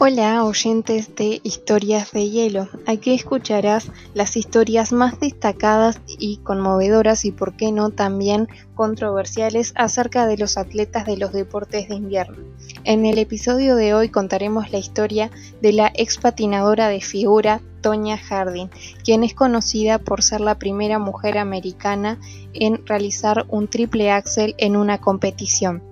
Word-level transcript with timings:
Hola 0.00 0.44
oyentes 0.44 1.16
de 1.16 1.40
Historias 1.42 2.12
de 2.12 2.30
Hielo, 2.30 2.68
aquí 2.86 3.14
escucharás 3.14 3.90
las 4.14 4.36
historias 4.36 4.92
más 4.92 5.18
destacadas 5.18 6.00
y 6.06 6.36
conmovedoras 6.36 7.24
y 7.24 7.32
por 7.32 7.56
qué 7.56 7.72
no 7.72 7.90
también 7.90 8.46
controversiales 8.76 9.72
acerca 9.74 10.28
de 10.28 10.38
los 10.38 10.56
atletas 10.56 11.04
de 11.04 11.16
los 11.16 11.32
deportes 11.32 11.88
de 11.88 11.96
invierno. 11.96 12.36
En 12.84 13.06
el 13.06 13.18
episodio 13.18 13.74
de 13.74 13.92
hoy 13.92 14.08
contaremos 14.08 14.70
la 14.70 14.78
historia 14.78 15.32
de 15.60 15.72
la 15.72 15.90
ex 15.96 16.18
patinadora 16.18 16.86
de 16.86 17.00
figura 17.00 17.60
Tonya 17.80 18.18
Harding, 18.18 18.70
quien 19.02 19.24
es 19.24 19.34
conocida 19.34 19.98
por 19.98 20.22
ser 20.22 20.40
la 20.40 20.60
primera 20.60 21.00
mujer 21.00 21.38
americana 21.38 22.20
en 22.52 22.86
realizar 22.86 23.46
un 23.48 23.66
triple 23.66 24.12
axel 24.12 24.54
en 24.58 24.76
una 24.76 24.98
competición 24.98 25.82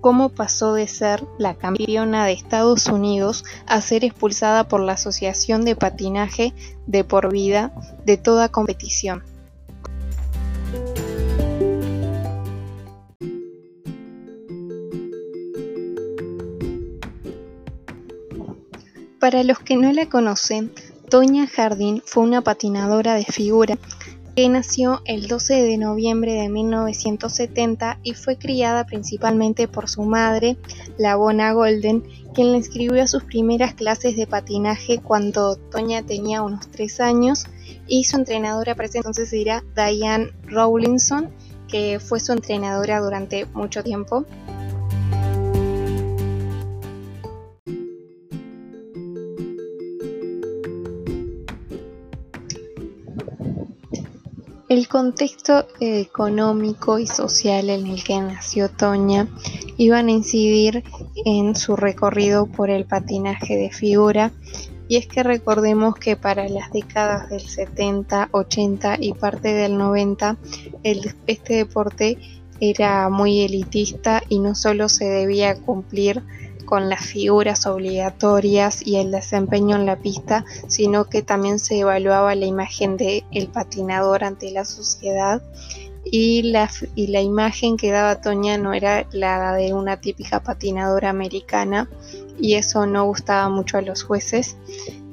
cómo 0.00 0.30
pasó 0.30 0.74
de 0.74 0.88
ser 0.88 1.24
la 1.38 1.54
campeona 1.54 2.24
de 2.24 2.32
Estados 2.32 2.86
Unidos 2.86 3.44
a 3.66 3.80
ser 3.80 4.04
expulsada 4.04 4.68
por 4.68 4.80
la 4.80 4.92
Asociación 4.92 5.64
de 5.64 5.76
Patinaje 5.76 6.54
de 6.86 7.04
por 7.04 7.30
vida 7.32 7.72
de 8.04 8.16
toda 8.16 8.48
competición. 8.48 9.22
Para 19.18 19.44
los 19.44 19.58
que 19.58 19.76
no 19.76 19.92
la 19.92 20.08
conocen, 20.08 20.72
Toña 21.10 21.46
Jardín 21.46 22.02
fue 22.06 22.22
una 22.22 22.40
patinadora 22.40 23.14
de 23.14 23.24
figura 23.24 23.76
que 24.34 24.48
nació 24.48 25.02
el 25.04 25.28
12 25.28 25.62
de 25.62 25.76
noviembre 25.76 26.32
de 26.32 26.48
1970 26.48 27.98
y 28.02 28.14
fue 28.14 28.36
criada 28.36 28.84
principalmente 28.84 29.68
por 29.68 29.88
su 29.88 30.02
madre, 30.02 30.56
la 30.98 31.16
Bona 31.16 31.52
Golden, 31.52 32.02
quien 32.34 32.52
le 32.52 32.58
inscribió 32.58 33.02
a 33.02 33.08
sus 33.08 33.24
primeras 33.24 33.74
clases 33.74 34.16
de 34.16 34.26
patinaje 34.26 34.98
cuando 34.98 35.56
Toña 35.56 36.02
tenía 36.02 36.42
unos 36.42 36.70
3 36.70 37.00
años 37.00 37.46
y 37.86 38.04
su 38.04 38.16
entrenadora 38.16 38.74
para 38.74 38.88
entonces 38.92 39.32
era 39.32 39.64
Diane 39.74 40.30
Rawlinson, 40.46 41.30
que 41.68 41.98
fue 42.00 42.20
su 42.20 42.32
entrenadora 42.32 43.00
durante 43.00 43.46
mucho 43.46 43.82
tiempo. 43.82 44.24
El 54.70 54.86
contexto 54.86 55.66
económico 55.80 57.00
y 57.00 57.08
social 57.08 57.70
en 57.70 57.88
el 57.88 58.04
que 58.04 58.20
nació 58.20 58.68
Toña 58.68 59.26
iban 59.78 60.06
a 60.06 60.12
incidir 60.12 60.84
en 61.24 61.56
su 61.56 61.74
recorrido 61.74 62.46
por 62.46 62.70
el 62.70 62.84
patinaje 62.84 63.56
de 63.56 63.70
figura. 63.70 64.30
Y 64.86 64.94
es 64.94 65.08
que 65.08 65.24
recordemos 65.24 65.96
que 65.96 66.14
para 66.14 66.48
las 66.48 66.70
décadas 66.70 67.28
del 67.30 67.40
70, 67.40 68.28
80 68.30 68.98
y 69.00 69.12
parte 69.12 69.54
del 69.54 69.76
90 69.76 70.36
este 70.84 71.54
deporte 71.54 72.16
era 72.60 73.08
muy 73.08 73.40
elitista 73.40 74.22
y 74.28 74.38
no 74.38 74.54
solo 74.54 74.88
se 74.88 75.06
debía 75.06 75.56
cumplir 75.56 76.22
con 76.70 76.88
las 76.88 77.04
figuras 77.04 77.66
obligatorias 77.66 78.86
y 78.86 78.96
el 78.96 79.10
desempeño 79.10 79.74
en 79.74 79.86
la 79.86 79.96
pista, 79.96 80.44
sino 80.68 81.06
que 81.06 81.20
también 81.20 81.58
se 81.58 81.80
evaluaba 81.80 82.36
la 82.36 82.46
imagen 82.46 82.96
del 82.96 83.24
el 83.32 83.48
patinador 83.48 84.22
ante 84.22 84.52
la 84.52 84.64
sociedad. 84.64 85.42
Y 86.04 86.42
la, 86.42 86.70
y 86.94 87.08
la 87.08 87.22
imagen 87.22 87.76
que 87.76 87.90
daba 87.90 88.20
Toña 88.20 88.56
no 88.56 88.72
era 88.72 89.04
la 89.10 89.52
de 89.54 89.74
una 89.74 90.00
típica 90.00 90.44
patinadora 90.44 91.10
americana 91.10 91.90
y 92.40 92.54
eso 92.54 92.86
no 92.86 93.04
gustaba 93.04 93.48
mucho 93.48 93.76
a 93.76 93.82
los 93.82 94.04
jueces. 94.04 94.56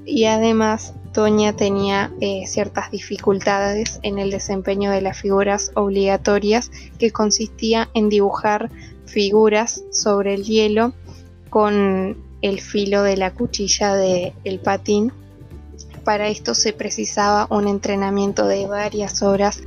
Y 0.06 0.26
además 0.26 0.94
Toña 1.12 1.54
tenía 1.54 2.12
eh, 2.22 2.44
ciertas 2.46 2.92
dificultades 2.92 4.00
en 4.04 4.20
el 4.20 4.30
desempeño 4.30 4.92
de 4.92 5.02
las 5.02 5.20
figuras 5.20 5.72
obligatorias 5.74 6.70
que 7.00 7.12
consistía 7.12 7.90
en 7.96 8.10
dibujar 8.10 8.70
figuras 9.08 9.84
sobre 9.92 10.36
el 10.36 10.44
hielo 10.44 10.94
con 11.58 12.16
el 12.44 12.62
filo 12.62 13.02
de 13.02 13.18
la 13.18 13.34
cuchilla 13.34 13.96
del 13.96 14.60
patín. 14.64 15.12
Para 16.04 16.28
esto 16.28 16.54
se 16.54 16.72
precisaba 16.72 17.48
un 17.50 17.68
entrenamiento 17.68 18.46
de 18.46 18.68
varias 18.68 19.24
horas. 19.24 19.64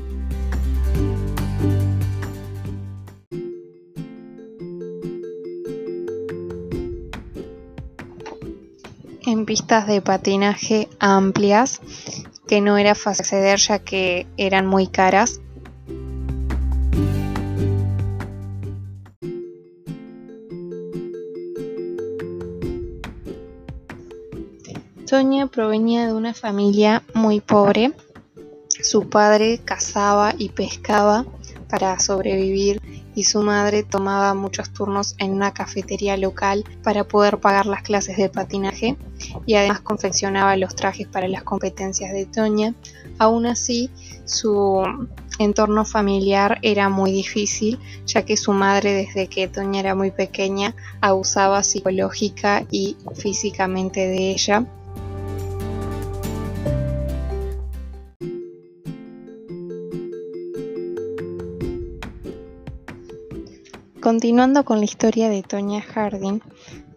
en 9.26 9.44
pistas 9.44 9.88
de 9.88 10.00
patinaje 10.00 10.88
amplias 11.00 11.80
que 12.46 12.60
no 12.60 12.78
era 12.78 12.94
fácil 12.94 13.24
acceder 13.24 13.58
ya 13.58 13.78
que 13.80 14.26
eran 14.36 14.66
muy 14.66 14.86
caras 14.86 15.40
Sonia 25.10 25.48
provenía 25.48 26.06
de 26.06 26.12
una 26.12 26.34
familia 26.34 27.02
muy 27.14 27.40
pobre. 27.40 27.92
Su 28.68 29.08
padre 29.08 29.58
cazaba 29.58 30.36
y 30.38 30.50
pescaba 30.50 31.26
para 31.68 31.98
sobrevivir 31.98 32.80
y 33.16 33.24
su 33.24 33.42
madre 33.42 33.82
tomaba 33.82 34.34
muchos 34.34 34.72
turnos 34.72 35.16
en 35.18 35.32
una 35.32 35.52
cafetería 35.52 36.16
local 36.16 36.64
para 36.84 37.02
poder 37.02 37.38
pagar 37.40 37.66
las 37.66 37.82
clases 37.82 38.18
de 38.18 38.28
patinaje 38.28 38.96
y 39.46 39.54
además 39.54 39.80
confeccionaba 39.80 40.56
los 40.56 40.76
trajes 40.76 41.08
para 41.08 41.26
las 41.26 41.42
competencias 41.42 42.12
de 42.12 42.26
Toña. 42.26 42.76
Aún 43.18 43.46
así, 43.46 43.90
su 44.26 44.80
entorno 45.40 45.84
familiar 45.84 46.60
era 46.62 46.88
muy 46.88 47.10
difícil, 47.10 47.80
ya 48.06 48.24
que 48.24 48.36
su 48.36 48.52
madre 48.52 48.92
desde 48.92 49.26
que 49.26 49.48
Toña 49.48 49.80
era 49.80 49.96
muy 49.96 50.12
pequeña 50.12 50.76
abusaba 51.00 51.64
psicológica 51.64 52.64
y 52.70 52.96
físicamente 53.16 54.06
de 54.06 54.30
ella 54.30 54.68
Continuando 64.00 64.64
con 64.64 64.78
la 64.78 64.86
historia 64.86 65.28
de 65.28 65.42
Tonya 65.42 65.82
Harding, 65.82 66.40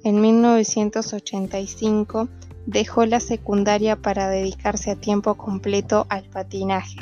en 0.05 0.21
1985 0.21 2.29
dejó 2.65 3.05
la 3.05 3.19
secundaria 3.19 3.97
para 3.97 4.29
dedicarse 4.29 4.91
a 4.91 4.95
tiempo 4.95 5.35
completo 5.35 6.05
al 6.07 6.23
patinaje. 6.29 6.95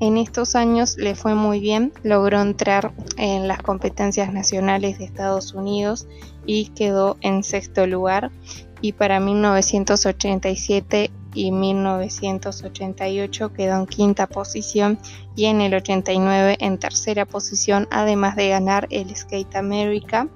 En 0.00 0.16
estos 0.16 0.56
años 0.56 0.96
le 0.98 1.14
fue 1.14 1.36
muy 1.36 1.60
bien, 1.60 1.92
logró 2.02 2.40
entrar 2.40 2.92
en 3.18 3.46
las 3.46 3.62
competencias 3.62 4.32
nacionales 4.32 4.98
de 4.98 5.04
Estados 5.04 5.54
Unidos 5.54 6.08
y 6.44 6.70
quedó 6.70 7.16
en 7.20 7.44
sexto 7.44 7.86
lugar 7.86 8.32
y 8.80 8.94
para 8.94 9.20
1987 9.20 11.12
y 11.36 11.52
1988 11.52 13.52
quedó 13.52 13.76
en 13.76 13.86
quinta 13.86 14.26
posición 14.26 14.98
y 15.36 15.44
en 15.44 15.60
el 15.60 15.74
89 15.74 16.56
en 16.60 16.78
tercera 16.78 17.26
posición, 17.26 17.86
además 17.90 18.36
de 18.36 18.48
ganar 18.48 18.88
el 18.90 19.14
Skate 19.14 19.54
America. 19.54 20.28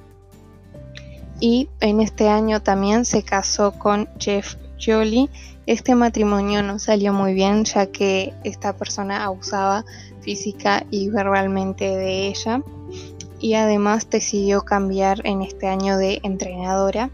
Y 1.41 1.71
en 1.81 2.03
este 2.03 2.29
año 2.29 2.61
también 2.61 3.07
se 3.07 3.23
casó 3.23 3.73
con 3.73 4.11
Jeff 4.19 4.57
Jolie. 4.79 5.31
Este 5.65 5.95
matrimonio 5.95 6.63
no 6.63 6.79
salió 6.79 7.15
muy 7.15 7.33
bien 7.33 7.65
ya 7.65 7.87
que 7.87 8.35
esta 8.45 8.77
persona 8.77 9.25
abusaba 9.25 9.87
física 10.21 10.85
y 10.91 11.09
verbalmente 11.09 11.97
de 11.97 12.27
ella 12.27 12.63
y 13.41 13.55
además 13.55 14.11
decidió 14.11 14.67
cambiar 14.67 15.23
en 15.25 15.41
este 15.41 15.67
año 15.67 15.97
de 15.97 16.21
entrenadora 16.23 17.09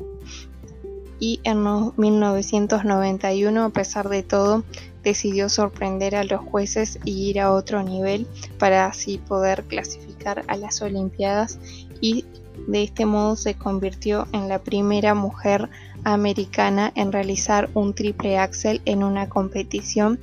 y 1.18 1.40
en 1.44 1.62
1991, 1.96 3.64
a 3.64 3.70
pesar 3.70 4.08
de 4.08 4.22
todo, 4.22 4.64
decidió 5.02 5.48
sorprender 5.48 6.16
a 6.16 6.24
los 6.24 6.40
jueces 6.40 6.98
y 7.04 7.30
ir 7.30 7.40
a 7.40 7.52
otro 7.52 7.82
nivel 7.82 8.26
para 8.58 8.86
así 8.86 9.18
poder 9.18 9.64
clasificar 9.64 10.44
a 10.48 10.56
las 10.56 10.82
Olimpiadas 10.82 11.58
y 12.00 12.24
de 12.66 12.82
este 12.82 13.06
modo 13.06 13.36
se 13.36 13.54
convirtió 13.54 14.26
en 14.32 14.48
la 14.48 14.58
primera 14.58 15.14
mujer 15.14 15.68
americana 16.04 16.92
en 16.94 17.12
realizar 17.12 17.70
un 17.74 17.94
triple 17.94 18.38
axel 18.38 18.80
en 18.84 19.04
una 19.04 19.28
competición. 19.28 20.18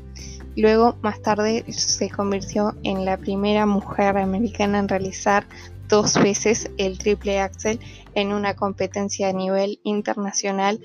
Luego, 0.56 0.96
más 1.02 1.22
tarde, 1.22 1.64
se 1.70 2.10
convirtió 2.10 2.76
en 2.84 3.06
la 3.06 3.18
primera 3.18 3.66
mujer 3.66 4.18
americana 4.18 4.80
en 4.80 4.88
realizar 4.88 5.46
dos 5.94 6.16
veces 6.16 6.72
el 6.80 6.98
triple 6.98 7.40
axel 7.40 7.80
en 8.16 8.34
una 8.34 8.56
competencia 8.56 9.30
a 9.30 9.32
nivel 9.32 9.80
internacional. 9.84 10.80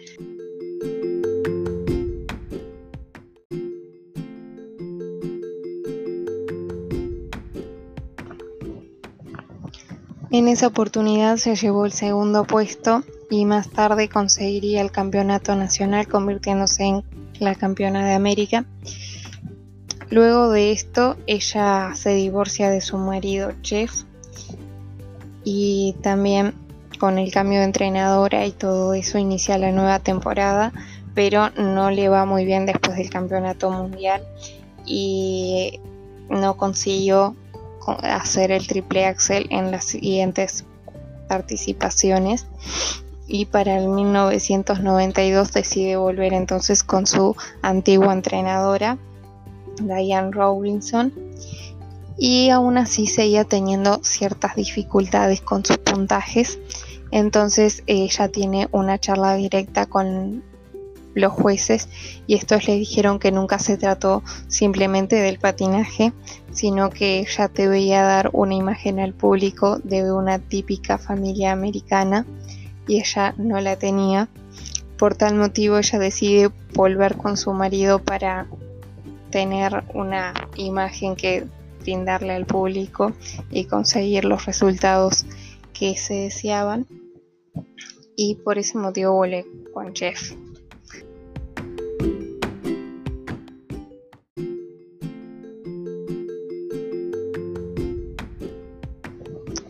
En 10.31 10.47
esa 10.47 10.67
oportunidad 10.67 11.39
se 11.39 11.57
llevó 11.57 11.87
el 11.87 11.93
segundo 11.93 12.45
puesto 12.45 13.03
y 13.31 13.47
más 13.47 13.71
tarde 13.71 14.11
conseguiría 14.11 14.83
el 14.83 14.91
campeonato 14.93 15.57
nacional 15.57 16.07
convirtiéndose 16.07 16.85
en 16.85 17.05
la 17.41 17.55
campeona 17.55 18.07
de 18.07 18.13
América. 18.13 18.67
Luego 20.11 20.51
de 20.51 20.71
esto 20.73 21.17
ella 21.27 21.95
se 21.95 22.11
divorcia 22.11 22.69
de 22.69 22.83
su 22.83 22.99
marido 22.99 23.55
Jeff 23.63 24.05
y 25.51 25.95
también 26.03 26.53
con 27.01 27.17
el 27.17 27.33
cambio 27.33 27.61
de 27.61 27.65
entrenadora 27.65 28.45
y 28.45 28.53
todo 28.53 28.93
eso 28.93 29.17
inicia 29.17 29.57
la 29.57 29.73
nueva 29.73 29.99
temporada 29.99 30.75
pero 31.15 31.49
no 31.57 31.91
le 31.91 32.11
va 32.11 32.27
muy 32.27 32.45
bien 32.45 32.67
después 32.67 32.99
del 32.99 33.09
campeonato 33.09 33.71
mundial 33.71 34.23
y 34.85 35.81
no 36.29 36.59
consiguió 36.59 37.35
hacer 38.03 38.51
el 38.51 38.67
triple 38.67 39.07
axel 39.07 39.47
en 39.49 39.71
las 39.71 39.87
siguientes 39.87 40.67
participaciones 41.29 42.47
y 43.27 43.47
para 43.47 43.79
el 43.79 43.89
1992 43.89 45.53
decide 45.53 45.97
volver 45.97 46.35
entonces 46.35 46.85
con 46.85 47.07
su 47.07 47.35
antigua 47.63 48.13
entrenadora 48.13 48.99
Diane 49.81 50.31
Robinson 50.31 51.11
y 52.19 52.51
aún 52.51 52.79
así 52.79 53.07
seguía 53.07 53.45
teniendo 53.45 54.01
ciertas 54.03 54.57
dificultades 54.57 55.41
con 55.41 55.65
sus 55.65 55.79
puntajes 55.79 56.59
entonces 57.11 57.83
ella 57.87 58.29
tiene 58.29 58.69
una 58.73 58.99
charla 58.99 59.35
directa 59.37 59.87
con 59.87 60.43
los 61.15 61.33
jueces 61.33 61.89
y 62.27 62.35
estos 62.35 62.69
le 62.69 62.75
dijeron 62.75 63.19
que 63.19 63.33
nunca 63.33 63.59
se 63.59 63.77
trató 63.77 64.23
simplemente 64.47 65.17
del 65.17 65.39
patinaje, 65.39 66.13
sino 66.53 66.91
que 66.91 67.21
ella 67.21 67.49
debía 67.49 68.03
dar 68.03 68.31
una 68.33 68.55
imagen 68.55 69.01
al 69.01 69.15
público 69.15 69.79
de 69.79 70.13
una 70.13 70.39
típica 70.39 70.99
familia 70.99 71.53
americana 71.53 72.27
y 72.87 73.01
ella 73.01 73.35
no 73.37 73.61
la 73.61 73.77
tenía. 73.77 74.29
Por 74.97 75.15
tal 75.15 75.35
motivo 75.35 75.79
ella 75.79 75.99
decide 75.99 76.51
volver 76.75 77.17
con 77.17 77.37
su 77.37 77.53
marido 77.53 78.01
para 78.01 78.47
tener 79.31 79.85
una 79.95 80.35
imagen 80.57 81.17
que 81.17 81.47
brindarle 81.81 82.35
al 82.35 82.47
público 82.47 83.13
y 83.51 83.65
conseguir 83.65 84.25
los 84.25 84.47
resultados 84.47 85.25
que 85.73 85.97
se 85.97 86.15
deseaban 86.15 86.87
y 88.17 88.35
por 88.35 88.59
ese 88.59 88.77
motivo 88.79 89.15
vuelve 89.15 89.47
con 89.73 89.95
Jeff. 89.95 90.33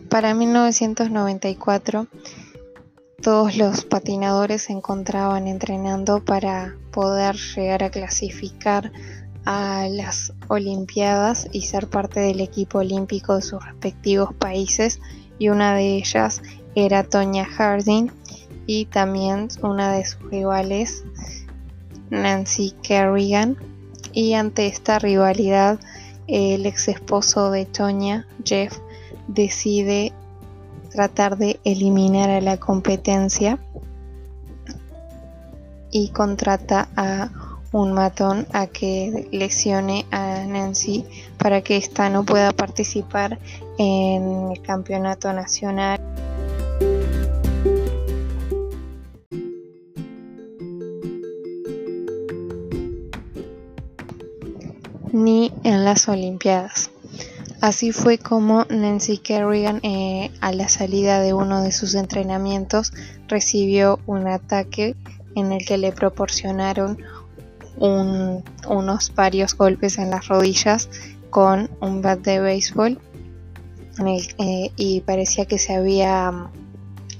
Para 0.09 0.33
1994, 0.33 2.07
todos 3.21 3.55
los 3.55 3.85
patinadores 3.85 4.63
se 4.63 4.73
encontraban 4.73 5.47
entrenando 5.47 6.25
para 6.25 6.75
poder 6.91 7.35
llegar 7.35 7.83
a 7.83 7.91
clasificar 7.91 8.91
a 9.45 9.87
las 9.89 10.33
Olimpiadas 10.47 11.47
y 11.51 11.61
ser 11.61 11.87
parte 11.87 12.19
del 12.19 12.41
equipo 12.41 12.79
olímpico 12.79 13.35
de 13.35 13.41
sus 13.41 13.63
respectivos 13.63 14.33
países 14.33 14.99
y 15.37 15.49
una 15.49 15.75
de 15.75 15.95
ellas 15.95 16.41
era 16.75 17.03
Tonya 17.03 17.45
Harding 17.45 18.11
y 18.65 18.85
también 18.85 19.47
una 19.61 19.93
de 19.93 20.05
sus 20.05 20.21
rivales 20.29 21.03
Nancy 22.09 22.73
Kerrigan 22.83 23.57
y 24.13 24.33
ante 24.33 24.67
esta 24.67 24.99
rivalidad 24.99 25.79
el 26.27 26.65
ex 26.65 26.87
esposo 26.87 27.49
de 27.49 27.65
Tonya, 27.65 28.27
Jeff, 28.43 28.77
decide 29.27 30.13
tratar 30.91 31.37
de 31.37 31.59
eliminar 31.63 32.29
a 32.29 32.41
la 32.41 32.57
competencia 32.57 33.59
y 35.91 36.09
contrata 36.09 36.87
a 36.95 37.29
un 37.71 37.93
matón 37.93 38.47
a 38.51 38.67
que 38.67 39.27
lesione 39.31 40.05
a 40.11 40.45
Nancy 40.45 41.05
para 41.37 41.61
que 41.61 41.77
ésta 41.77 42.09
no 42.09 42.25
pueda 42.25 42.51
participar 42.51 43.39
en 43.77 44.51
el 44.51 44.61
campeonato 44.61 45.31
nacional. 45.33 45.99
ni 55.11 55.51
en 55.63 55.85
las 55.85 56.07
Olimpiadas. 56.07 56.91
Así 57.61 57.91
fue 57.91 58.17
como 58.17 58.65
Nancy 58.69 59.17
Kerrigan, 59.17 59.79
eh, 59.83 60.31
a 60.39 60.53
la 60.53 60.69
salida 60.69 61.19
de 61.19 61.33
uno 61.33 61.61
de 61.61 61.73
sus 61.73 61.95
entrenamientos, 61.95 62.93
recibió 63.27 63.99
un 64.05 64.27
ataque 64.27 64.95
en 65.35 65.51
el 65.51 65.65
que 65.65 65.77
le 65.77 65.91
proporcionaron 65.91 66.97
unos 67.79 69.15
varios 69.15 69.55
golpes 69.55 69.97
en 69.97 70.09
las 70.09 70.27
rodillas 70.27 70.89
con 71.29 71.69
un 71.79 72.01
bat 72.01 72.19
de 72.19 72.39
béisbol 72.39 72.99
eh, 74.05 74.71
y 74.75 75.01
parecía 75.01 75.45
que 75.45 75.59
se 75.59 75.75
había 75.75 76.31
mm, 76.31 76.51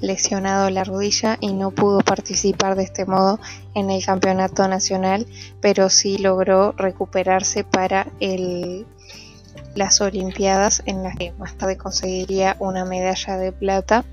lesionado 0.02 0.70
la 0.70 0.84
rodilla 0.84 1.38
y 1.42 1.54
no 1.54 1.72
pudo 1.72 2.00
participar 2.00 2.76
de 2.76 2.84
este 2.84 3.06
modo 3.06 3.40
en 3.76 3.90
el 3.90 4.04
campeonato 4.06 4.68
nacional, 4.68 5.28
pero 5.62 5.90
sí 5.90 6.18
logró 6.18 6.72
recuperarse 6.74 7.64
para 7.64 8.08
el 8.20 8.86
las 9.76 10.02
Olimpiadas 10.02 10.82
en 10.86 11.04
las 11.04 11.16
que 11.16 11.32
más 11.34 11.56
tarde 11.56 11.78
conseguiría 11.78 12.56
una 12.60 12.86
medalla 12.86 13.38
de 13.38 13.52
plata. 13.52 14.04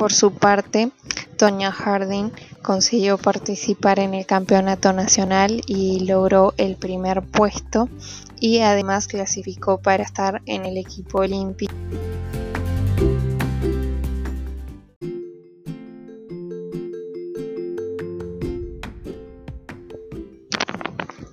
Por 0.00 0.14
su 0.14 0.32
parte, 0.32 0.92
Tonya 1.36 1.70
Harding 1.70 2.30
consiguió 2.62 3.18
participar 3.18 3.98
en 3.98 4.14
el 4.14 4.24
campeonato 4.24 4.94
nacional 4.94 5.60
y 5.66 6.06
logró 6.06 6.54
el 6.56 6.76
primer 6.76 7.20
puesto 7.20 7.90
y 8.40 8.60
además 8.60 9.08
clasificó 9.08 9.76
para 9.76 10.02
estar 10.02 10.40
en 10.46 10.64
el 10.64 10.78
equipo 10.78 11.18
olímpico. 11.18 11.74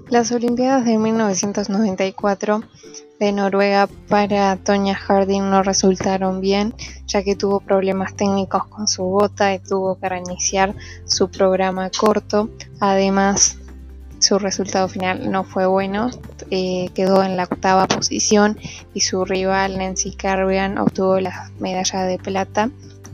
Las 0.09 0.33
Olimpiadas 0.33 0.83
de 0.83 0.97
1994 0.97 2.63
de 3.19 3.31
Noruega 3.31 3.87
para 4.09 4.55
Tonya 4.57 4.95
Harding 4.95 5.49
no 5.49 5.63
resultaron 5.63 6.41
bien, 6.41 6.73
ya 7.07 7.23
que 7.23 7.35
tuvo 7.35 7.59
problemas 7.59 8.15
técnicos 8.15 8.65
con 8.67 8.87
su 8.87 9.03
bota 9.03 9.53
y 9.53 9.59
tuvo 9.59 9.97
que 9.97 10.09
reiniciar 10.09 10.75
su 11.05 11.29
programa 11.29 11.89
corto. 11.89 12.49
Además, 12.79 13.57
su 14.19 14.39
resultado 14.39 14.87
final 14.87 15.31
no 15.31 15.43
fue 15.43 15.65
bueno, 15.65 16.09
eh, 16.51 16.89
quedó 16.93 17.23
en 17.23 17.37
la 17.37 17.43
octava 17.43 17.87
posición 17.87 18.57
y 18.93 19.01
su 19.01 19.25
rival 19.25 19.77
Nancy 19.77 20.15
Carrigan 20.15 20.77
obtuvo 20.77 21.19
la 21.19 21.49
medalla 21.59 22.03
de 22.03 22.17
plata 22.17 22.69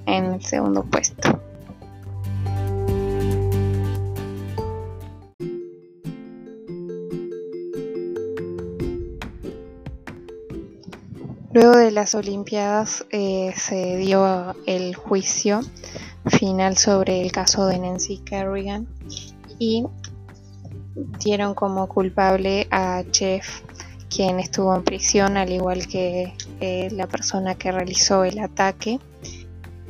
en 0.06 0.26
el 0.26 0.44
segundo 0.44 0.84
puesto. 0.84 1.33
Las 11.94 12.16
Olimpiadas 12.16 13.06
eh, 13.12 13.54
se 13.56 13.98
dio 13.98 14.56
el 14.66 14.96
juicio 14.96 15.62
final 16.26 16.78
sobre 16.78 17.22
el 17.22 17.32
caso 17.32 17.68
de 17.68 17.78
Nancy 17.78 18.18
Kerrigan 18.18 18.88
y 19.60 19.86
dieron 21.24 21.54
como 21.54 21.88
culpable 21.88 22.68
a 22.72 23.04
Jeff, 23.12 23.62
quien 24.10 24.40
estuvo 24.40 24.76
en 24.76 24.84
prisión, 24.84 25.38
al 25.38 25.52
igual 25.52 25.88
que 25.88 26.34
eh, 26.60 26.90
la 26.92 27.08
persona 27.08 27.56
que 27.56 27.72
realizó 27.72 28.24
el 28.24 28.40
ataque. 28.40 29.00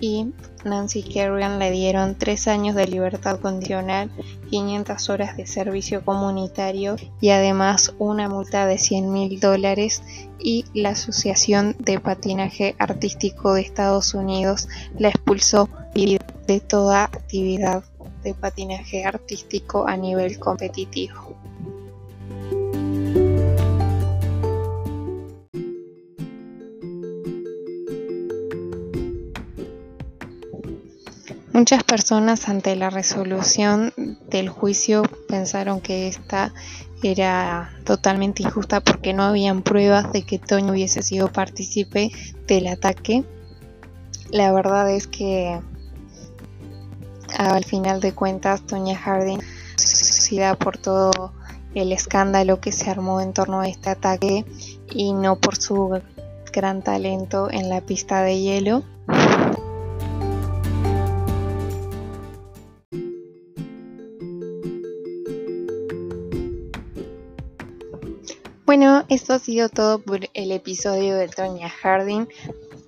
Y 0.05 0.33
Nancy 0.65 1.01
Kerrigan 1.01 1.59
le 1.59 1.71
dieron 1.71 2.15
tres 2.15 2.49
años 2.49 2.75
de 2.75 2.87
libertad 2.87 3.39
condicional, 3.39 4.11
500 4.49 5.09
horas 5.09 5.37
de 5.37 5.47
servicio 5.47 6.03
comunitario 6.03 6.97
y 7.21 7.29
además 7.29 7.93
una 7.99 8.27
multa 8.27 8.65
de 8.65 8.77
100 8.77 9.13
mil 9.13 9.39
dólares 9.39 10.03
y 10.39 10.65
la 10.73 10.89
Asociación 10.89 11.77
de 11.79 12.01
Patinaje 12.01 12.75
Artístico 12.79 13.53
de 13.53 13.61
Estados 13.61 14.13
Unidos 14.13 14.67
la 14.99 15.07
expulsó 15.07 15.69
de 15.93 16.59
toda 16.59 17.05
actividad 17.05 17.85
de 18.25 18.33
patinaje 18.33 19.05
artístico 19.05 19.87
a 19.87 19.95
nivel 19.95 20.37
competitivo. 20.37 21.32
Muchas 31.63 31.85
personas 31.85 32.49
ante 32.49 32.75
la 32.75 32.89
resolución 32.89 33.93
del 34.27 34.49
juicio 34.49 35.03
pensaron 35.29 35.79
que 35.79 36.09
esta 36.09 36.53
era 37.01 37.71
totalmente 37.85 38.43
injusta 38.43 38.81
porque 38.81 39.13
no 39.13 39.23
habían 39.23 39.61
pruebas 39.61 40.11
de 40.11 40.23
que 40.23 40.39
Toño 40.39 40.73
hubiese 40.73 41.01
sido 41.01 41.31
partícipe 41.31 42.11
del 42.47 42.67
ataque. 42.67 43.23
La 44.29 44.51
verdad 44.51 44.91
es 44.91 45.07
que 45.07 45.57
al 47.37 47.63
final 47.63 48.01
de 48.01 48.11
cuentas 48.11 48.63
Tonya 48.63 48.97
Harding 48.97 49.39
suicida 49.77 50.55
por 50.55 50.77
todo 50.77 51.31
el 51.75 51.93
escándalo 51.93 52.59
que 52.59 52.73
se 52.73 52.89
armó 52.89 53.21
en 53.21 53.31
torno 53.31 53.61
a 53.61 53.69
este 53.69 53.89
ataque 53.89 54.43
y 54.91 55.13
no 55.13 55.37
por 55.37 55.55
su 55.55 56.01
gran 56.51 56.83
talento 56.83 57.49
en 57.49 57.69
la 57.69 57.79
pista 57.79 58.21
de 58.21 58.41
hielo. 58.41 58.83
Bueno, 68.75 69.05
esto 69.07 69.33
ha 69.33 69.37
sido 69.37 69.69
todo 69.69 69.99
por 69.99 70.21
el 70.33 70.51
episodio 70.51 71.15
de 71.15 71.27
Tonya 71.27 71.69
Harding. 71.69 72.25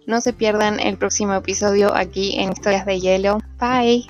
No 0.07 0.19
se 0.19 0.33
pierdan 0.33 0.79
el 0.79 0.97
próximo 0.97 1.35
episodio 1.35 1.93
aquí 1.95 2.39
en 2.39 2.53
Historias 2.53 2.87
de 2.87 2.99
Hielo. 2.99 3.37
Bye. 3.59 4.07